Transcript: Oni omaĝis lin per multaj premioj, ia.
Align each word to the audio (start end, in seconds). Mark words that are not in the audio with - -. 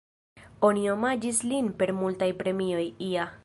Oni 0.69 0.85
omaĝis 0.93 1.41
lin 1.51 1.69
per 1.83 1.95
multaj 2.01 2.31
premioj, 2.43 2.87
ia. 3.13 3.33